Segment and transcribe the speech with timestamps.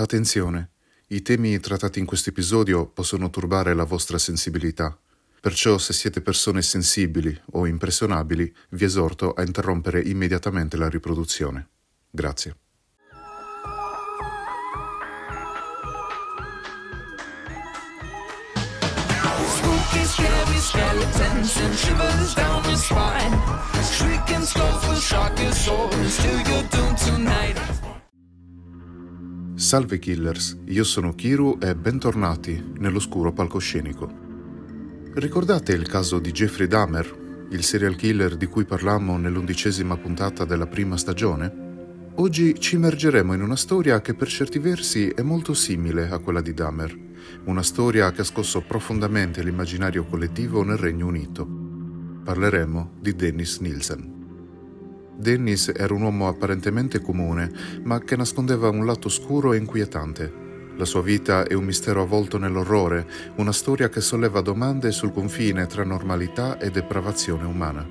[0.00, 0.70] Attenzione,
[1.08, 4.96] i temi trattati in questo episodio possono turbare la vostra sensibilità.
[5.40, 11.68] Perciò se siete persone sensibili o impressionabili, vi esorto a interrompere immediatamente la riproduzione.
[12.10, 12.54] Grazie.
[29.58, 34.08] Salve killers, io sono Kiru e bentornati nell'oscuro palcoscenico.
[35.14, 40.68] Ricordate il caso di Jeffrey Dahmer, il serial killer di cui parlammo nell'undicesima puntata della
[40.68, 42.12] prima stagione?
[42.14, 46.40] Oggi ci immergeremo in una storia che per certi versi è molto simile a quella
[46.40, 46.96] di Dahmer,
[47.46, 51.44] una storia che ha scosso profondamente l'immaginario collettivo nel Regno Unito.
[52.22, 54.17] Parleremo di Dennis Nielsen.
[55.20, 57.50] Dennis era un uomo apparentemente comune,
[57.82, 60.32] ma che nascondeva un lato scuro e inquietante.
[60.76, 63.04] La sua vita è un mistero avvolto nell'orrore,
[63.38, 67.84] una storia che solleva domande sul confine tra normalità e depravazione umana.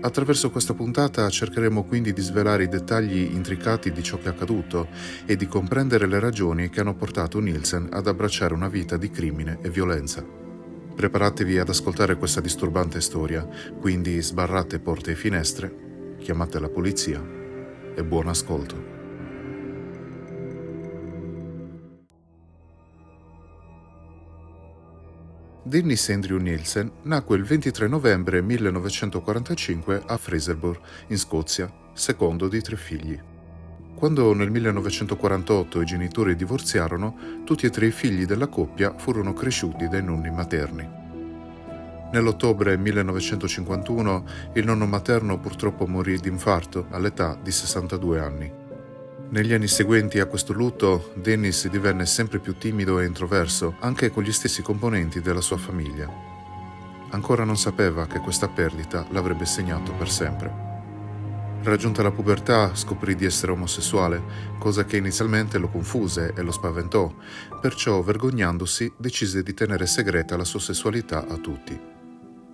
[0.00, 4.88] Attraverso questa puntata cercheremo quindi di svelare i dettagli intricati di ciò che è accaduto
[5.26, 9.58] e di comprendere le ragioni che hanno portato Nielsen ad abbracciare una vita di crimine
[9.62, 10.26] e violenza.
[10.96, 13.46] Preparatevi ad ascoltare questa disturbante storia,
[13.78, 15.88] quindi sbarrate porte e finestre
[16.20, 17.20] chiamate la polizia
[17.94, 18.98] e buon ascolto.
[25.62, 32.76] Dennis Andrew Nielsen nacque il 23 novembre 1945 a Fraserburgh, in Scozia, secondo di tre
[32.76, 33.20] figli.
[33.94, 39.88] Quando nel 1948 i genitori divorziarono, tutti e tre i figli della coppia furono cresciuti
[39.88, 40.99] dai nonni materni.
[42.12, 48.52] Nell'ottobre 1951 il nonno materno purtroppo morì di infarto all'età di 62 anni.
[49.28, 54.24] Negli anni seguenti a questo lutto, Dennis divenne sempre più timido e introverso, anche con
[54.24, 56.12] gli stessi componenti della sua famiglia.
[57.10, 60.68] Ancora non sapeva che questa perdita l'avrebbe segnato per sempre.
[61.62, 64.20] Raggiunta la pubertà, scoprì di essere omosessuale,
[64.58, 67.14] cosa che inizialmente lo confuse e lo spaventò,
[67.60, 71.89] perciò, vergognandosi, decise di tenere segreta la sua sessualità a tutti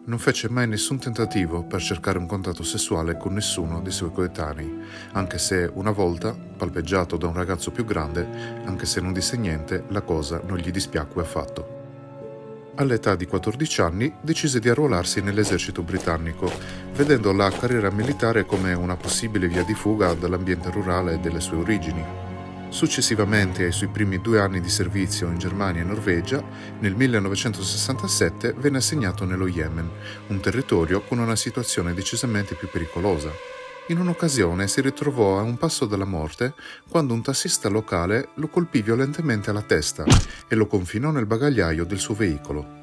[0.06, 4.82] non fece mai nessun tentativo per cercare un contatto sessuale con nessuno dei suoi coetanei,
[5.12, 8.26] anche se una volta, palpeggiato da un ragazzo più grande,
[8.64, 11.74] anche se non disse niente, la cosa non gli dispiacque affatto.
[12.76, 16.52] All'età di 14 anni decise di arruolarsi nell'esercito britannico,
[16.92, 22.25] vedendo la carriera militare come una possibile via di fuga dall'ambiente rurale delle sue origini.
[22.68, 26.44] Successivamente ai suoi primi due anni di servizio in Germania e Norvegia,
[26.80, 29.88] nel 1967 venne assegnato nello Yemen,
[30.26, 33.30] un territorio con una situazione decisamente più pericolosa.
[33.88, 36.54] In un'occasione si ritrovò a un passo dalla morte
[36.88, 40.04] quando un tassista locale lo colpì violentemente alla testa
[40.48, 42.82] e lo confinò nel bagagliaio del suo veicolo.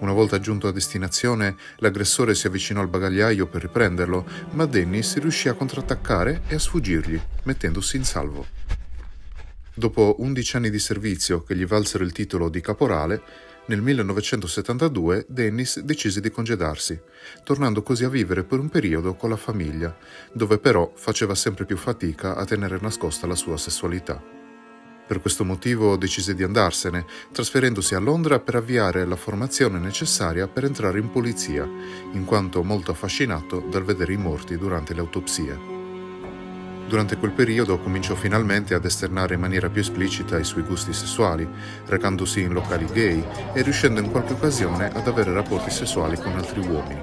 [0.00, 5.48] Una volta giunto a destinazione, l'aggressore si avvicinò al bagagliaio per riprenderlo, ma Dennis riuscì
[5.48, 8.81] a contrattaccare e a sfuggirgli, mettendosi in salvo.
[9.74, 13.22] Dopo 11 anni di servizio che gli valsero il titolo di caporale,
[13.66, 17.00] nel 1972 Dennis decise di congedarsi,
[17.42, 19.96] tornando così a vivere per un periodo con la famiglia,
[20.32, 24.22] dove però faceva sempre più fatica a tenere nascosta la sua sessualità.
[25.06, 30.64] Per questo motivo decise di andarsene, trasferendosi a Londra per avviare la formazione necessaria per
[30.64, 31.64] entrare in polizia,
[32.12, 35.81] in quanto molto affascinato dal vedere i morti durante le autopsie.
[36.92, 41.48] Durante quel periodo cominciò finalmente ad esternare in maniera più esplicita i suoi gusti sessuali,
[41.86, 46.60] recandosi in locali gay e riuscendo in qualche occasione ad avere rapporti sessuali con altri
[46.60, 47.00] uomini.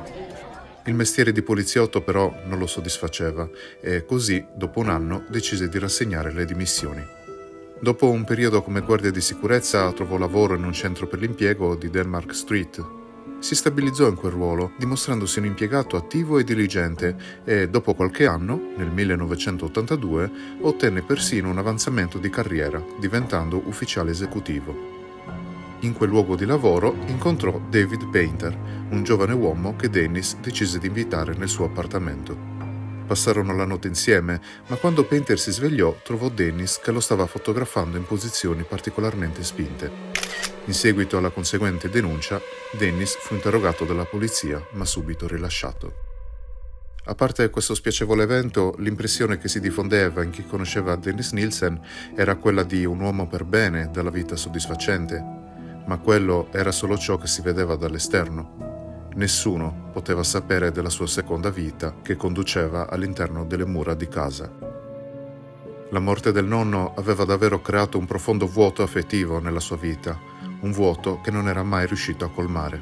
[0.86, 3.50] Il mestiere di poliziotto però non lo soddisfaceva
[3.82, 7.04] e così, dopo un anno, decise di rassegnare le dimissioni.
[7.80, 11.90] Dopo un periodo come guardia di sicurezza trovò lavoro in un centro per l'impiego di
[11.90, 12.99] Denmark Street,
[13.40, 17.16] si stabilizzò in quel ruolo, dimostrandosi un impiegato attivo e diligente
[17.46, 20.32] e, dopo qualche anno, nel 1982,
[20.62, 24.98] ottenne persino un avanzamento di carriera, diventando ufficiale esecutivo.
[25.82, 28.58] In quel luogo di lavoro incontrò David Painter,
[28.90, 32.36] un giovane uomo che Dennis decise di invitare nel suo appartamento.
[33.08, 37.96] Passarono la notte insieme, ma quando Painter si svegliò trovò Dennis che lo stava fotografando
[37.96, 40.59] in posizioni particolarmente spinte.
[40.70, 42.40] In seguito alla conseguente denuncia,
[42.78, 45.94] Dennis fu interrogato dalla polizia, ma subito rilasciato.
[47.06, 51.82] A parte questo spiacevole evento, l'impressione che si diffondeva in chi conosceva Dennis Nielsen
[52.16, 55.20] era quella di un uomo per bene, dalla vita soddisfacente,
[55.88, 59.08] ma quello era solo ciò che si vedeva dall'esterno.
[59.16, 64.48] Nessuno poteva sapere della sua seconda vita che conduceva all'interno delle mura di casa.
[65.90, 70.29] La morte del nonno aveva davvero creato un profondo vuoto affettivo nella sua vita,
[70.62, 72.82] un vuoto che non era mai riuscito a colmare.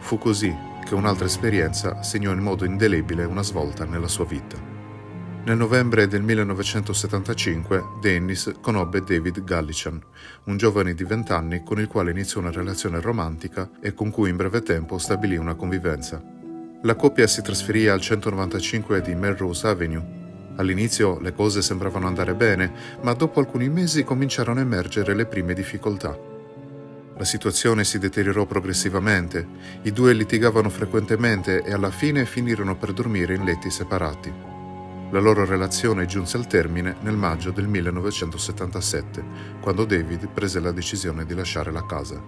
[0.00, 0.54] Fu così
[0.84, 4.56] che un'altra esperienza segnò in modo indelebile una svolta nella sua vita.
[5.44, 9.98] Nel novembre del 1975 Dennis conobbe David Gallichan,
[10.44, 14.30] un giovane di 20 anni con il quale iniziò una relazione romantica e con cui
[14.30, 16.22] in breve tempo stabilì una convivenza.
[16.82, 20.16] La coppia si trasferì al 195 di Melrose Avenue.
[20.56, 22.70] All'inizio le cose sembravano andare bene,
[23.00, 26.27] ma dopo alcuni mesi cominciarono a emergere le prime difficoltà.
[27.18, 29.44] La situazione si deteriorò progressivamente,
[29.82, 34.32] i due litigavano frequentemente e alla fine finirono per dormire in letti separati.
[35.10, 39.24] La loro relazione giunse al termine nel maggio del 1977,
[39.60, 42.22] quando David prese la decisione di lasciare la casa.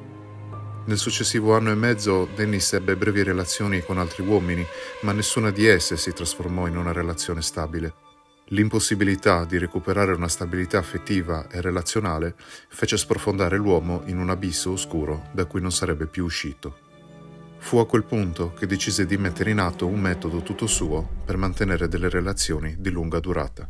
[0.86, 4.66] Nel successivo anno e mezzo Dennis ebbe brevi relazioni con altri uomini,
[5.02, 8.09] ma nessuna di esse si trasformò in una relazione stabile.
[8.52, 12.34] L'impossibilità di recuperare una stabilità affettiva e relazionale
[12.68, 16.88] fece sprofondare l'uomo in un abisso oscuro da cui non sarebbe più uscito.
[17.58, 21.36] Fu a quel punto che decise di mettere in atto un metodo tutto suo per
[21.36, 23.68] mantenere delle relazioni di lunga durata.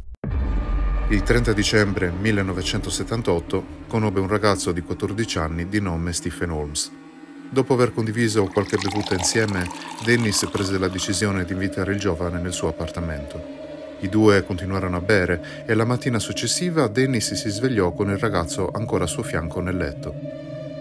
[1.09, 6.91] Il 30 dicembre 1978 conobbe un ragazzo di 14 anni di nome Stephen Holmes.
[7.51, 9.69] Dopo aver condiviso qualche bevuta insieme,
[10.05, 13.60] Dennis prese la decisione di invitare il giovane nel suo appartamento.
[14.03, 18.71] I due continuarono a bere e la mattina successiva Dennis si svegliò con il ragazzo
[18.73, 20.15] ancora a suo fianco nel letto.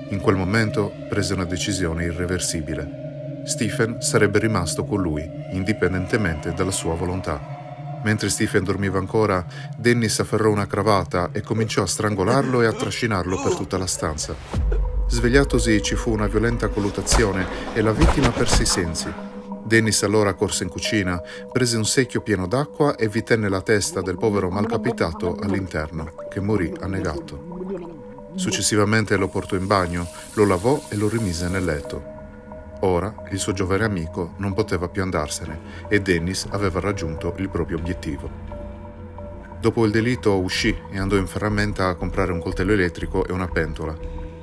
[0.10, 3.44] In quel momento prese una decisione irreversibile.
[3.46, 8.00] Stephen sarebbe rimasto con lui, indipendentemente dalla sua volontà.
[8.04, 9.46] Mentre Stephen dormiva ancora,
[9.78, 14.34] Dennis afferrò una cravatta e cominciò a strangolarlo e a trascinarlo per tutta la stanza.
[15.08, 19.29] Svegliatosi ci fu una violenta colluttazione e la vittima perse i sensi.
[19.70, 21.22] Dennis allora corse in cucina,
[21.52, 26.40] prese un secchio pieno d'acqua e vi tenne la testa del povero malcapitato all'interno, che
[26.40, 28.32] morì annegato.
[28.34, 32.04] Successivamente lo portò in bagno, lo lavò e lo rimise nel letto.
[32.80, 37.78] Ora il suo giovane amico non poteva più andarsene e Dennis aveva raggiunto il proprio
[37.78, 38.28] obiettivo.
[39.62, 43.48] Dopo il delitto uscì e andò in ferramenta a comprare un coltello elettrico e una
[43.48, 43.96] pentola.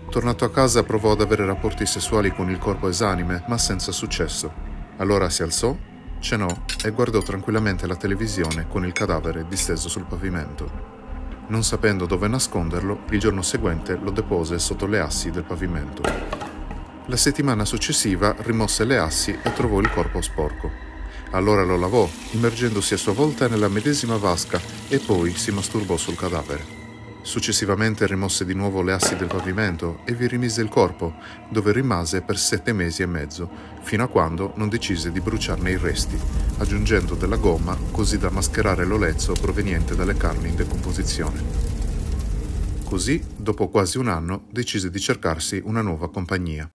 [0.08, 4.75] Tornato a casa provò ad avere rapporti sessuali con il corpo esanime, ma senza successo.
[4.98, 5.76] Allora si alzò,
[6.20, 6.48] cenò
[6.82, 10.94] e guardò tranquillamente la televisione con il cadavere disteso sul pavimento.
[11.48, 16.02] Non sapendo dove nasconderlo, il giorno seguente lo depose sotto le assi del pavimento.
[17.06, 20.70] La settimana successiva rimosse le assi e trovò il corpo sporco.
[21.30, 26.16] Allora lo lavò, immergendosi a sua volta nella medesima vasca e poi si masturbò sul
[26.16, 26.75] cadavere.
[27.26, 31.14] Successivamente rimosse di nuovo le assi del pavimento e vi rimise il corpo,
[31.48, 33.50] dove rimase per sette mesi e mezzo,
[33.82, 36.16] fino a quando non decise di bruciarne i resti,
[36.58, 41.42] aggiungendo della gomma così da mascherare l'olezzo proveniente dalle carni in decomposizione.
[42.84, 46.70] Così, dopo quasi un anno, decise di cercarsi una nuova compagnia.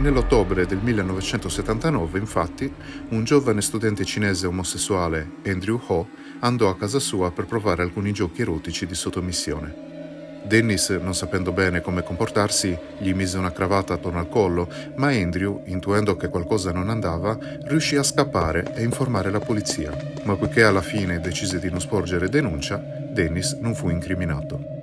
[0.00, 2.72] Nell'ottobre del 1979, infatti,
[3.10, 6.08] un giovane studente cinese omosessuale, Andrew Ho,
[6.38, 10.40] andò a casa sua per provare alcuni giochi erotici di sottomissione.
[10.46, 15.64] Dennis, non sapendo bene come comportarsi, gli mise una cravatta attorno al collo, ma Andrew,
[15.66, 19.94] intuendo che qualcosa non andava, riuscì a scappare e informare la polizia.
[20.24, 22.82] Ma poiché alla fine decise di non sporgere denuncia,
[23.12, 24.79] Dennis non fu incriminato.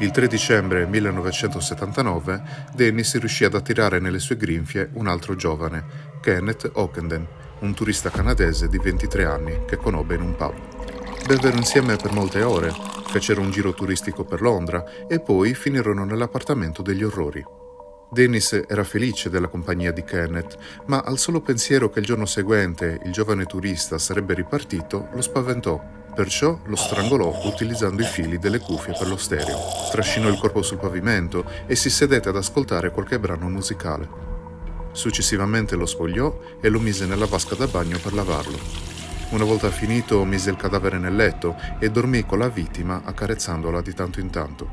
[0.00, 2.42] Il 3 dicembre 1979
[2.74, 5.84] Dennis riuscì ad attirare nelle sue grinfie un altro giovane,
[6.22, 7.26] Kenneth Ockenden,
[7.58, 10.54] un turista canadese di 23 anni che conobbe in un pub.
[11.26, 12.72] Bevvero insieme per molte ore,
[13.08, 17.44] fecero un giro turistico per Londra e poi finirono nell'appartamento degli orrori.
[18.10, 23.00] Dennis era felice della compagnia di Kenneth, ma al solo pensiero che il giorno seguente
[23.04, 28.92] il giovane turista sarebbe ripartito lo spaventò Perciò lo strangolò utilizzando i fili delle cuffie
[28.92, 29.56] per lo stereo,
[29.90, 34.06] trascinò il corpo sul pavimento e si sedette ad ascoltare qualche brano musicale.
[34.92, 38.58] Successivamente lo spogliò e lo mise nella vasca da bagno per lavarlo.
[39.30, 43.94] Una volta finito mise il cadavere nel letto e dormì con la vittima accarezzandola di
[43.94, 44.68] tanto in tanto.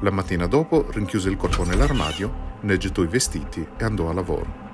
[0.00, 4.73] La mattina dopo rinchiuse il corpo nell'armadio, ne gettò i vestiti e andò a lavoro.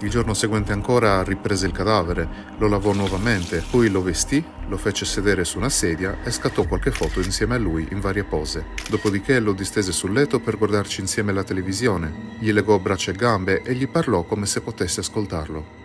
[0.00, 5.06] Il giorno seguente ancora riprese il cadavere, lo lavò nuovamente, poi lo vestì, lo fece
[5.06, 8.66] sedere su una sedia e scattò qualche foto insieme a lui in varie pose.
[8.90, 13.62] Dopodiché lo distese sul letto per guardarci insieme la televisione, gli legò braccia e gambe
[13.62, 15.84] e gli parlò come se potesse ascoltarlo.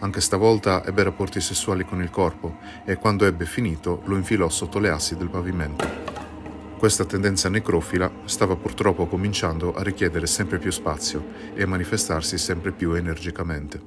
[0.00, 4.78] Anche stavolta ebbe rapporti sessuali con il corpo e quando ebbe finito lo infilò sotto
[4.78, 6.17] le assi del pavimento.
[6.78, 12.70] Questa tendenza necrofila stava purtroppo cominciando a richiedere sempre più spazio e a manifestarsi sempre
[12.70, 13.80] più energicamente.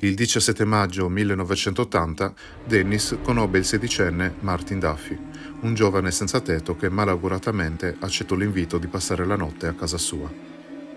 [0.00, 2.34] Il 17 maggio 1980
[2.66, 5.18] Dennis conobbe il sedicenne Martin Duffy,
[5.62, 10.30] un giovane senza tetto che malauguratamente accettò l'invito di passare la notte a casa sua.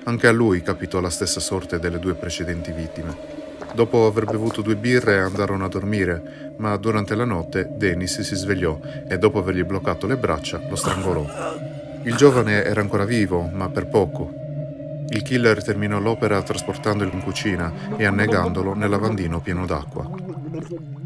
[0.03, 3.40] Anche a lui capitò la stessa sorte delle due precedenti vittime.
[3.73, 8.79] Dopo aver bevuto due birre andarono a dormire, ma durante la notte Dennis si svegliò
[9.07, 11.25] e dopo avergli bloccato le braccia lo strangolò.
[12.03, 14.33] Il giovane era ancora vivo, ma per poco.
[15.09, 20.09] Il killer terminò l'opera trasportandolo in cucina e annegandolo nel lavandino pieno d'acqua.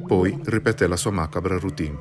[0.08, 1.98] Poi ripeté la sua macabra routine.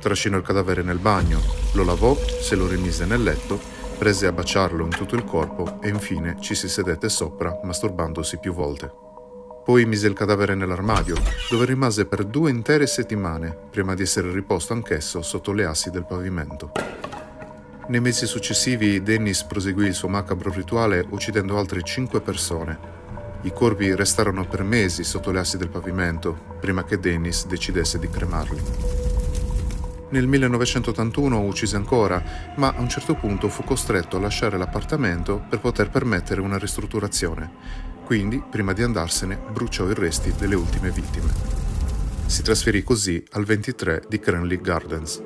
[0.00, 1.40] Trascinò il cadavere nel bagno,
[1.72, 3.58] lo lavò, se lo rimise nel letto,
[3.98, 8.52] prese a baciarlo in tutto il corpo e infine ci si sedette sopra, masturbandosi più
[8.52, 9.05] volte.
[9.66, 11.16] Poi mise il cadavere nell'armadio,
[11.50, 16.04] dove rimase per due intere settimane, prima di essere riposto anch'esso sotto le assi del
[16.04, 16.70] pavimento.
[17.88, 22.78] Nei mesi successivi Dennis proseguì il suo macabro rituale uccidendo altre cinque persone.
[23.40, 28.08] I corpi restarono per mesi sotto le assi del pavimento, prima che Dennis decidesse di
[28.08, 28.62] cremarli.
[30.10, 32.22] Nel 1981 uccise ancora,
[32.54, 37.85] ma a un certo punto fu costretto a lasciare l'appartamento per poter permettere una ristrutturazione
[38.06, 41.26] quindi, prima di andarsene, bruciò i resti delle ultime vittime.
[42.26, 45.20] Si trasferì così al 23 di Cranley Gardens.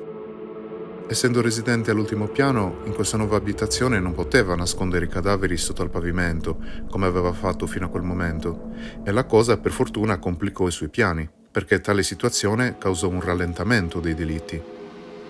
[1.07, 5.91] Essendo residente all'ultimo piano, in questa nuova abitazione non poteva nascondere i cadaveri sotto al
[5.91, 6.57] pavimento,
[6.89, 8.71] come aveva fatto fino a quel momento,
[9.03, 13.99] e la cosa per fortuna complicò i suoi piani, perché tale situazione causò un rallentamento
[13.99, 14.59] dei delitti.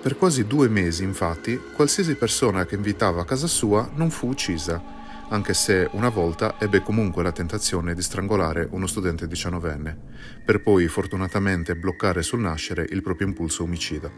[0.02, 5.00] Per quasi due mesi, infatti, qualsiasi persona che invitava a casa sua non fu uccisa,
[5.32, 9.98] anche se una volta ebbe comunque la tentazione di strangolare uno studente diciannovenne,
[10.46, 14.12] per poi fortunatamente bloccare sul nascere il proprio impulso omicida.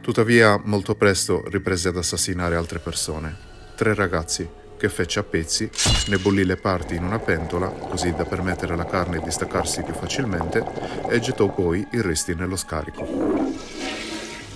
[0.00, 3.36] Tuttavia, molto presto riprese ad assassinare altre persone,
[3.74, 5.68] tre ragazzi, che fece a pezzi,
[6.06, 9.92] ne bollì le parti in una pentola, così da permettere alla carne di staccarsi più
[9.92, 10.64] facilmente,
[11.08, 13.04] e gettò poi i resti nello scarico.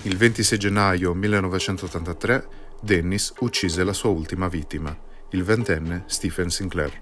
[0.03, 2.47] Il 26 gennaio 1983
[2.79, 7.01] Dennis uccise la sua ultima vittima, il ventenne Stephen Sinclair.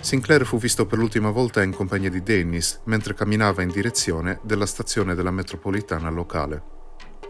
[0.00, 4.66] Sinclair fu visto per l'ultima volta in compagnia di Dennis mentre camminava in direzione della
[4.66, 6.74] stazione della metropolitana locale.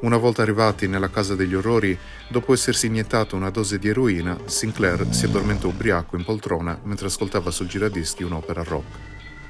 [0.01, 1.97] Una volta arrivati nella casa degli orrori,
[2.29, 7.51] dopo essersi iniettato una dose di eroina, Sinclair si addormentò ubriaco in poltrona mentre ascoltava
[7.51, 8.97] sul giradischi un'opera rock.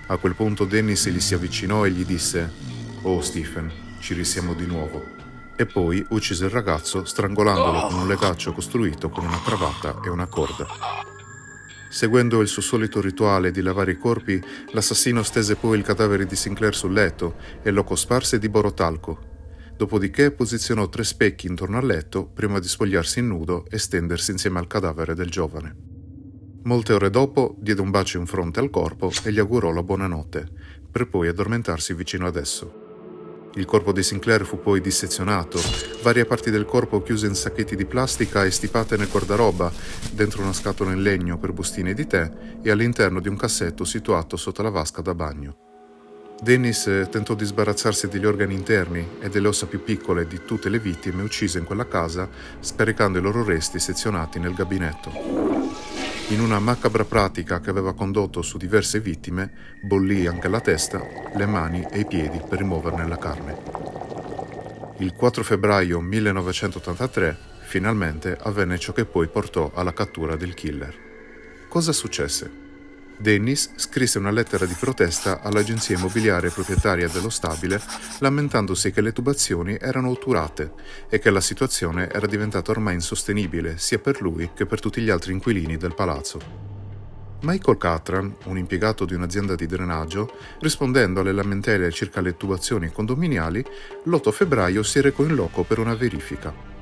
[0.09, 2.53] A quel punto Dennis gli si avvicinò e gli disse:
[3.03, 5.16] Oh Stephen, ci risiamo di nuovo
[5.57, 10.27] e poi uccise il ragazzo strangolandolo con un legaccio costruito con una cravatta e una
[10.27, 10.67] corda.
[11.89, 16.37] Seguendo il suo solito rituale di lavare i corpi, l'assassino stese poi il cadavere di
[16.37, 19.35] Sinclair sul letto e lo cosparse di borotalco.
[19.77, 24.59] Dopodiché posizionò tre specchi intorno al letto prima di spogliarsi in nudo e stendersi insieme
[24.59, 25.75] al cadavere del giovane.
[26.65, 30.51] Molte ore dopo diede un bacio in fronte al corpo e gli augurò la buonanotte,
[30.91, 32.86] per poi addormentarsi vicino ad esso.
[33.57, 35.59] Il corpo di Sinclair fu poi dissezionato,
[36.03, 39.73] varie parti del corpo chiuse in sacchetti di plastica e stipate nel guardaroba,
[40.13, 44.37] dentro una scatola in legno per bustine di tè e all'interno di un cassetto situato
[44.37, 45.57] sotto la vasca da bagno.
[46.39, 50.79] Dennis tentò di sbarazzarsi degli organi interni e delle ossa più piccole di tutte le
[50.79, 52.29] vittime uccise in quella casa,
[52.61, 55.56] scaricando i loro resti sezionati nel gabinetto.
[56.31, 61.01] In una macabra pratica che aveva condotto su diverse vittime, bollì anche la testa,
[61.33, 63.57] le mani e i piedi per rimuoverne la carne.
[64.99, 70.95] Il 4 febbraio 1983 finalmente avvenne ciò che poi portò alla cattura del killer.
[71.69, 72.66] Cosa successe?
[73.19, 77.81] Dennis scrisse una lettera di protesta all'agenzia immobiliare proprietaria dello stabile
[78.19, 80.73] lamentandosi che le tubazioni erano otturate
[81.09, 85.09] e che la situazione era diventata ormai insostenibile sia per lui che per tutti gli
[85.11, 86.75] altri inquilini del palazzo.
[87.43, 93.65] Michael Catran, un impiegato di un'azienda di drenaggio, rispondendo alle lamentele circa le tubazioni condominiali,
[94.05, 96.76] l'8 febbraio si recò in loco per una verifica.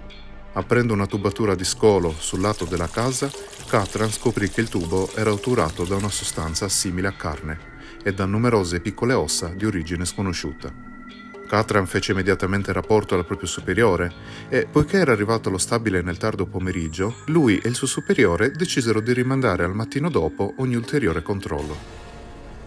[0.56, 3.28] Aprendo una tubatura di scolo sul lato della casa,
[3.66, 7.72] Catran scoprì che il tubo era otturato da una sostanza simile a carne
[8.04, 10.72] e da numerose piccole ossa di origine sconosciuta.
[11.48, 14.12] Catran fece immediatamente rapporto al proprio superiore
[14.48, 19.00] e, poiché era arrivato allo stabile nel tardo pomeriggio, lui e il suo superiore decisero
[19.00, 21.76] di rimandare al mattino dopo ogni ulteriore controllo.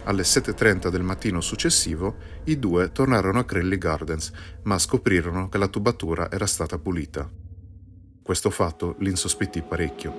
[0.03, 4.31] Alle 7.30 del mattino successivo, i due tornarono a Crelly Gardens,
[4.63, 7.46] ma scoprirono che la tubatura era stata pulita.
[8.27, 10.13] Questo fatto li insospettì parecchio.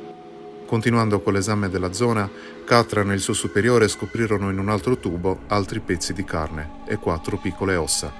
[0.64, 2.26] Continuando con l'esame della zona,
[2.64, 6.96] Catran e il suo superiore scoprirono in un altro tubo altri pezzi di carne e
[6.96, 8.10] quattro piccole ossa.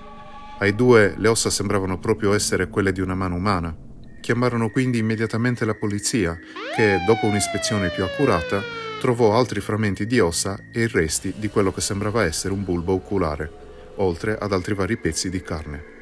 [0.59, 3.75] Ai due le ossa sembravano proprio essere quelle di una mano umana.
[4.21, 6.39] Chiamarono quindi immediatamente la polizia,
[6.77, 8.61] che, dopo un'ispezione più accurata,
[9.01, 12.93] trovò altri frammenti di ossa e i resti di quello che sembrava essere un bulbo
[12.93, 13.51] oculare,
[13.97, 15.98] oltre ad altri vari pezzi di carne.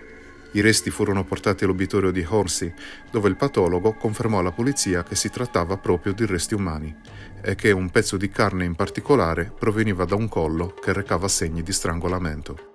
[0.57, 2.73] I resti furono portati all'obitorio di Hornsey,
[3.11, 6.97] dove il patologo confermò alla polizia che si trattava proprio di resti umani
[7.43, 11.63] e che un pezzo di carne in particolare proveniva da un collo che recava segni
[11.63, 12.73] di strangolamento.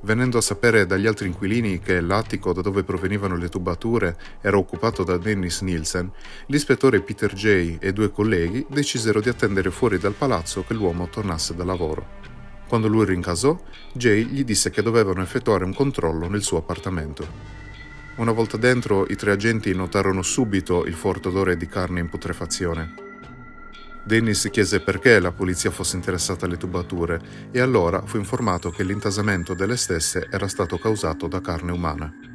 [0.00, 5.04] Venendo a sapere dagli altri inquilini che l'attico da dove provenivano le tubature era occupato
[5.04, 6.10] da Dennis Nielsen,
[6.46, 11.54] l'ispettore Peter Jay e due colleghi decisero di attendere fuori dal palazzo che l'uomo tornasse
[11.54, 12.31] da lavoro.
[12.72, 13.54] Quando lui rincasò,
[13.92, 17.28] Jay gli disse che dovevano effettuare un controllo nel suo appartamento.
[18.14, 22.94] Una volta dentro, i tre agenti notarono subito il forte odore di carne in putrefazione.
[24.02, 29.52] Dennis chiese perché la polizia fosse interessata alle tubature e allora fu informato che l'intasamento
[29.52, 32.31] delle stesse era stato causato da carne umana.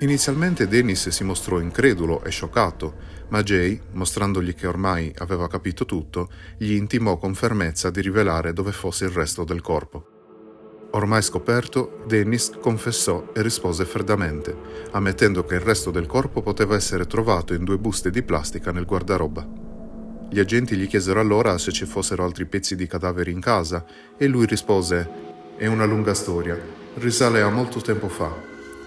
[0.00, 2.94] Inizialmente Dennis si mostrò incredulo e scioccato,
[3.30, 8.70] ma Jay, mostrandogli che ormai aveva capito tutto, gli intimò con fermezza di rivelare dove
[8.70, 10.06] fosse il resto del corpo.
[10.92, 14.56] Ormai scoperto, Dennis confessò e rispose freddamente,
[14.92, 18.86] ammettendo che il resto del corpo poteva essere trovato in due buste di plastica nel
[18.86, 19.46] guardaroba.
[20.30, 23.84] Gli agenti gli chiesero allora se ci fossero altri pezzi di cadaveri in casa
[24.16, 25.10] e lui rispose
[25.56, 26.56] È una lunga storia,
[26.94, 28.32] risale a molto tempo fa.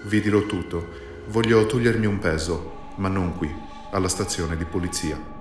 [0.04, 3.52] Vi dirò tutto, voglio togliermi un peso, ma non qui
[3.92, 5.40] alla stazione di polizia.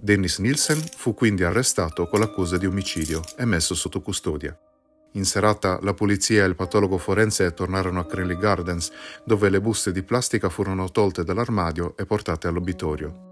[0.00, 4.56] Dennis Nielsen fu quindi arrestato con l'accusa di omicidio e messo sotto custodia.
[5.12, 8.90] In serata la polizia e il patologo forense tornarono a Cranley Gardens,
[9.24, 13.24] dove le buste di plastica furono tolte dall'armadio e portate all'obitorio.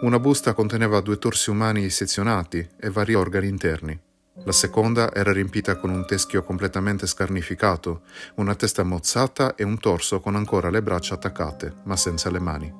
[0.00, 4.00] Una busta conteneva due torsi umani sezionati e vari organi interni.
[4.44, 8.02] La seconda era riempita con un teschio completamente scarnificato,
[8.36, 12.72] una testa mozzata e un torso con ancora le braccia attaccate, ma senza le mani.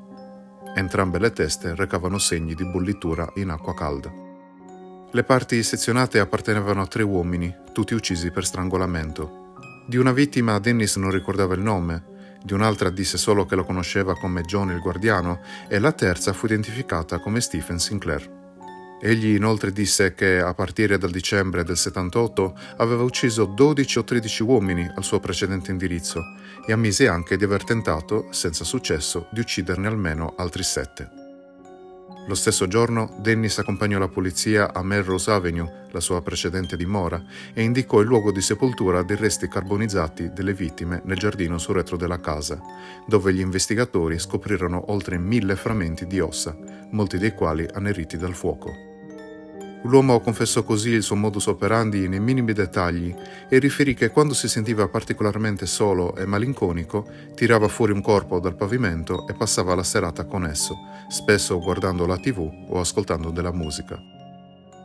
[0.75, 4.13] Entrambe le teste recavano segni di bollitura in acqua calda.
[5.11, 9.55] Le parti sezionate appartenevano a tre uomini, tutti uccisi per strangolamento.
[9.87, 14.15] Di una vittima Dennis non ricordava il nome, di un'altra disse solo che lo conosceva
[14.15, 18.46] come John il guardiano e la terza fu identificata come Stephen Sinclair.
[19.01, 24.43] Egli inoltre disse che a partire dal dicembre del 78 aveva ucciso 12 o 13
[24.43, 26.23] uomini al suo precedente indirizzo
[26.67, 31.26] e ammise anche di aver tentato, senza successo, di ucciderne almeno altri sette.
[32.27, 37.23] Lo stesso giorno Dennis accompagnò la polizia a Melrose Avenue, la sua precedente dimora,
[37.55, 41.97] e indicò il luogo di sepoltura dei resti carbonizzati delle vittime nel giardino sul retro
[41.97, 42.61] della casa,
[43.07, 46.57] dove gli investigatori scoprirono oltre mille frammenti di ossa,
[46.91, 48.96] molti dei quali anneriti dal fuoco.
[49.87, 53.15] L'uomo confessò così il suo modus operandi nei minimi dettagli
[53.49, 58.57] e riferì che quando si sentiva particolarmente solo e malinconico, tirava fuori un corpo dal
[58.57, 60.77] pavimento e passava la serata con esso,
[61.09, 63.97] spesso guardando la tv o ascoltando della musica.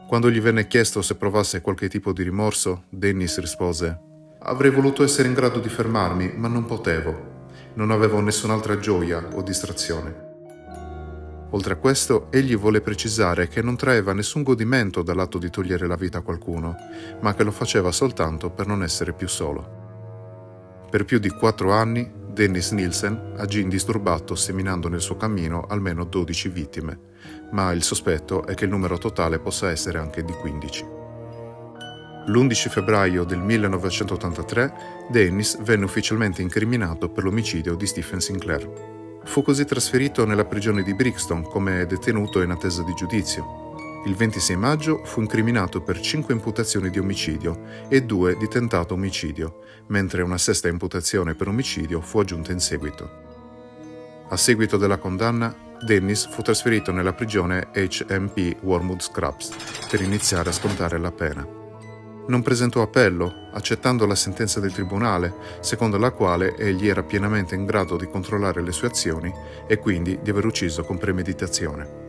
[0.07, 3.99] Quando gli venne chiesto se provasse qualche tipo di rimorso, Dennis rispose
[4.43, 7.29] Avrei voluto essere in grado di fermarmi, ma non potevo.
[7.73, 10.30] Non avevo nessun'altra gioia o distrazione.
[11.53, 15.95] Oltre a questo, egli vuole precisare che non traeva nessun godimento dall'atto di togliere la
[15.95, 16.75] vita a qualcuno,
[17.19, 19.79] ma che lo faceva soltanto per non essere più solo.
[20.89, 26.49] Per più di quattro anni, Dennis Nielsen agì indisturbato seminando nel suo cammino almeno 12
[26.49, 26.99] vittime,
[27.51, 30.85] ma il sospetto è che il numero totale possa essere anche di 15.
[32.27, 34.73] L'11 febbraio del 1983
[35.09, 39.00] Dennis venne ufficialmente incriminato per l'omicidio di Stephen Sinclair.
[39.23, 43.69] Fu così trasferito nella prigione di Brixton come detenuto in attesa di giudizio.
[44.05, 49.59] Il 26 maggio fu incriminato per 5 imputazioni di omicidio e 2 di tentato omicidio,
[49.87, 53.29] mentre una sesta imputazione per omicidio fu aggiunta in seguito.
[54.27, 55.55] A seguito della condanna,
[55.85, 59.51] Dennis fu trasferito nella prigione HMP Wormwood Scrubs
[59.89, 61.60] per iniziare a scontare la pena
[62.27, 67.65] non presentò appello, accettando la sentenza del tribunale, secondo la quale egli era pienamente in
[67.65, 69.33] grado di controllare le sue azioni
[69.67, 71.99] e quindi di aver ucciso con premeditazione.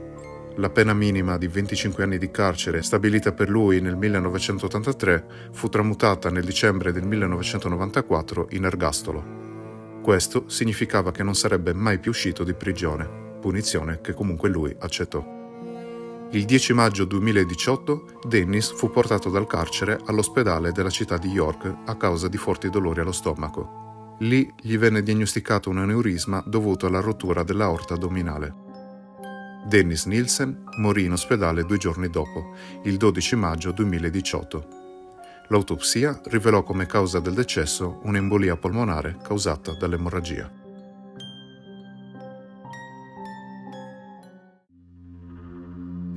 [0.57, 6.29] La pena minima di 25 anni di carcere stabilita per lui nel 1983 fu tramutata
[6.29, 9.41] nel dicembre del 1994 in ergastolo.
[10.03, 13.09] Questo significava che non sarebbe mai più uscito di prigione,
[13.41, 15.42] punizione che comunque lui accettò.
[16.35, 21.95] Il 10 maggio 2018 Dennis fu portato dal carcere all'ospedale della città di York a
[21.99, 24.17] causa di forti dolori allo stomaco.
[24.21, 28.55] Lì gli venne diagnosticato un aneurisma dovuto alla rottura dell'aorta addominale.
[29.67, 34.67] Dennis Nielsen morì in ospedale due giorni dopo, il 12 maggio 2018.
[35.49, 40.62] L'autopsia rivelò come causa del decesso un'embolia polmonare causata dall'emorragia.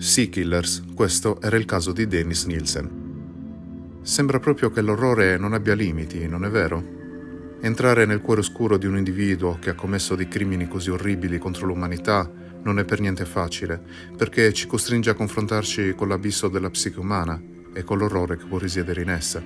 [0.05, 3.99] Sea Killers, questo era il caso di Dennis Nielsen.
[4.03, 7.57] Sembra proprio che l'orrore non abbia limiti, non è vero?
[7.59, 11.65] Entrare nel cuore oscuro di un individuo che ha commesso dei crimini così orribili contro
[11.65, 13.81] l'umanità non è per niente facile,
[14.15, 17.41] perché ci costringe a confrontarci con l'abisso della psiche umana
[17.73, 19.41] e con l'orrore che può risiedere in essa.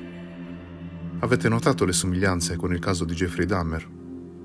[1.19, 3.98] Avete notato le somiglianze con il caso di Jeffrey Dahmer?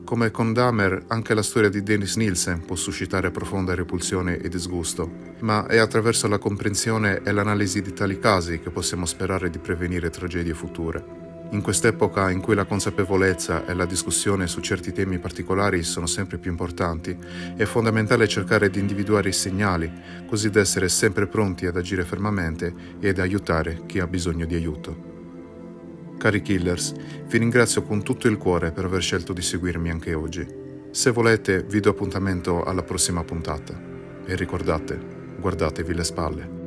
[0.05, 5.11] Come con Dahmer, anche la storia di Dennis Nielsen può suscitare profonda repulsione e disgusto,
[5.41, 10.11] ma è attraverso la comprensione e l'analisi di tali casi che possiamo sperare di prevenire
[10.11, 11.03] tragedie future.
[11.53, 16.37] In quest'epoca in cui la consapevolezza e la discussione su certi temi particolari sono sempre
[16.37, 17.17] più importanti,
[17.57, 19.91] è fondamentale cercare di individuare i segnali,
[20.27, 24.55] così da essere sempre pronti ad agire fermamente e ad aiutare chi ha bisogno di
[24.55, 25.14] aiuto.
[26.25, 26.95] Cari killers,
[27.27, 30.47] vi ringrazio con tutto il cuore per aver scelto di seguirmi anche oggi.
[30.91, 33.79] Se volete, vi do appuntamento alla prossima puntata.
[34.25, 34.99] E ricordate,
[35.39, 36.64] guardatevi le spalle.